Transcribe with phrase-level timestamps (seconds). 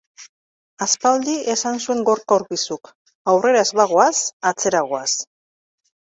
[0.83, 2.89] Aspaldi esan zuen Gorka Urbizuk:
[3.33, 4.09] aurrera ez bagoaz
[4.53, 5.11] atzera goaz"